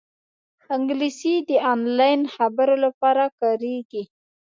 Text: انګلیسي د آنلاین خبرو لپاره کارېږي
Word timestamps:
انګلیسي 0.75 1.33
د 1.49 1.51
آنلاین 1.73 2.21
خبرو 2.35 2.75
لپاره 2.85 3.23
کارېږي 3.39 4.03